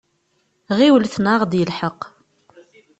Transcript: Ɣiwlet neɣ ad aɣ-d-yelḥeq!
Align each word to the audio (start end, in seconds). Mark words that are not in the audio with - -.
Ɣiwlet 0.77 1.15
neɣ 1.19 1.31
ad 1.33 1.37
aɣ-d-yelḥeq! 1.39 2.01